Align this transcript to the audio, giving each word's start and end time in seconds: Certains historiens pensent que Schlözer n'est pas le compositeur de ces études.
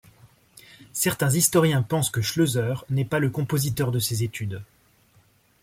Certains 0.93 1.29
historiens 1.29 1.83
pensent 1.83 2.09
que 2.09 2.23
Schlözer 2.23 2.73
n'est 2.89 3.05
pas 3.05 3.19
le 3.19 3.29
compositeur 3.29 3.91
de 3.91 3.99
ces 3.99 4.23
études. 4.23 4.63